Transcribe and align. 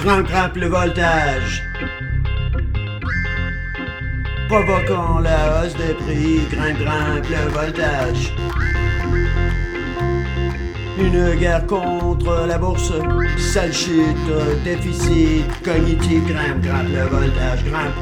Grimpe, 0.00 0.28
grimpe 0.28 0.56
le 0.56 0.68
voltage. 0.68 1.64
Provoquant 4.48 5.18
la 5.18 5.64
hausse 5.64 5.74
des 5.74 5.94
prix, 5.94 6.40
grimpe, 6.52 6.78
grimpe 6.78 7.28
le 7.28 7.50
voltage. 7.50 8.32
Une 10.98 11.34
guerre 11.34 11.66
contre 11.66 12.46
la 12.46 12.58
bourse, 12.58 12.92
sale 13.38 13.72
chute, 13.72 14.16
déficit 14.62 15.44
cognitif, 15.64 16.24
grimpe, 16.26 16.60
grimpe 16.62 16.88
le 16.92 17.02
voltage, 17.02 17.64
grimpe. 17.64 17.98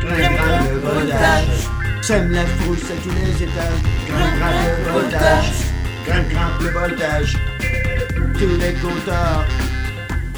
Grimpe, 0.00 0.36
grimpe 0.36 0.70
le 0.70 0.78
voltage. 0.80 1.68
Sème 2.02 2.30
la 2.30 2.44
frousse 2.44 2.90
à 2.90 3.02
tous 3.02 3.14
les 3.24 3.42
étages, 3.42 3.82
grimpe, 4.06 4.38
grimpe 4.38 4.84
le 4.84 4.92
voltage. 4.92 5.50
Grimpe, 6.06 6.28
grimpe 6.28 6.60
le 6.60 6.70
voltage. 6.70 7.36
Tous 8.38 8.46
les 8.46 8.72
compteurs 8.74 9.44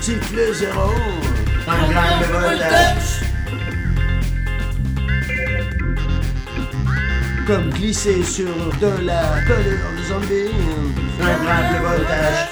sifflent 0.01 0.55
zéro, 0.55 0.95
grimpe, 1.67 1.91
grimpe 1.91 2.21
le 2.21 2.27
voltage. 2.33 3.21
Comme 7.47 7.69
glisser 7.71 8.23
sur 8.23 8.47
de 8.81 9.05
la 9.05 9.23
pelure 9.47 9.91
de 9.99 10.03
zombie, 10.09 10.55
grimpe 11.19 11.73
le 11.73 11.81
voltage. 11.89 12.49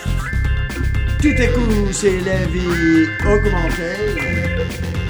Tout 1.23 1.43
à 1.43 1.47
coup, 1.47 1.93
c'est 1.93 2.21
la 2.21 2.45
vie 2.45 3.07
augmentée, 3.25 4.21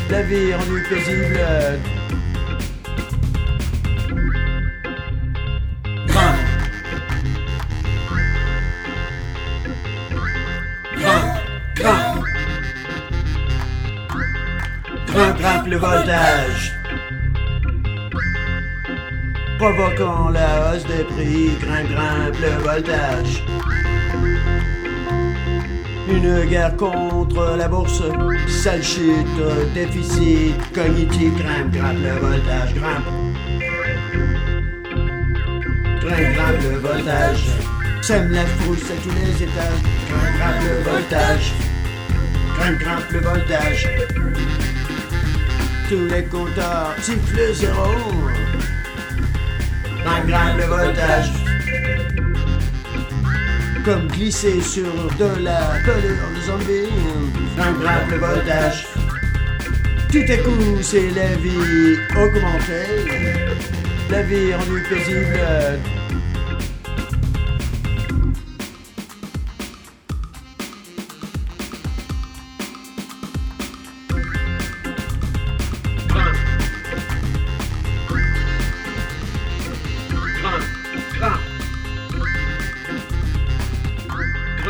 la 0.08 0.22
vie 0.22 0.54
rendue 0.54 0.84
paisible. 0.88 1.40
Voltage. 15.78 16.72
Provoquant 19.58 20.28
la 20.30 20.72
hausse 20.72 20.84
des 20.84 21.04
prix, 21.04 21.50
grimpe, 21.60 21.88
grimpe 21.90 22.36
le 22.40 22.62
voltage. 22.62 23.44
Une 26.08 26.44
guerre 26.46 26.74
contre 26.76 27.56
la 27.56 27.68
bourse, 27.68 28.02
sale 28.48 28.82
chute, 28.82 29.26
déficit 29.74 30.54
cognitif, 30.72 31.32
grimpe, 31.34 31.72
grimpe 31.72 31.98
le 32.02 32.26
voltage, 32.26 32.74
grimpe. 32.74 33.08
Grimpe, 36.00 36.34
grimpe 36.34 36.62
le 36.62 36.78
voltage. 36.78 37.44
Sème 38.02 38.30
la 38.30 38.46
frousse 38.46 38.90
à 38.90 38.94
tous 39.02 39.10
les 39.10 39.42
étages, 39.42 39.82
grimpe, 40.08 40.34
grimpe 40.38 40.62
le 40.64 40.90
voltage. 40.90 41.52
Grimpe, 42.58 42.78
grimpe 42.78 43.10
le 43.10 43.20
voltage. 43.20 43.88
Tous 45.88 46.06
les 46.06 46.24
compteurs 46.24 46.94
sifflent 47.00 47.54
zéro. 47.54 47.86
Grimpe 50.04 50.58
le 50.58 50.64
voltage. 50.64 51.32
Comme 53.86 54.06
glisser 54.08 54.60
sur 54.60 54.92
de 55.18 55.42
la 55.42 55.60
pelure 55.86 56.28
de 56.36 56.40
zombie. 56.42 56.92
Grimpe 57.56 58.10
le 58.10 58.18
voltage. 58.18 58.86
Tout 60.12 60.30
à 60.30 60.36
coup, 60.36 60.82
c'est 60.82 61.08
la 61.10 61.28
vie 61.36 61.96
augmentée. 62.14 63.08
La 64.10 64.22
vie 64.22 64.52
rendue 64.54 64.84
paisible. 64.90 65.40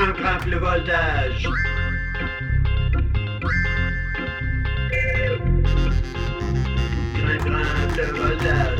Grimpe 0.06 0.46
le 0.46 0.58
voltage. 0.58 1.48
Grimpe, 7.14 7.44
grimpe 7.44 7.96
le 7.96 8.04
voltage. 8.16 8.77